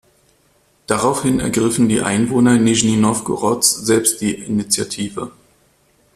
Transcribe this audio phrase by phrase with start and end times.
[0.87, 5.31] Daraufhin ergriffen die Einwohner Nischni Nowgorods selbst die Initiative.